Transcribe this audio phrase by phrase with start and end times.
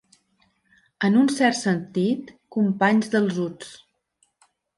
[1.07, 3.71] En un cert sentit, companys dels uts.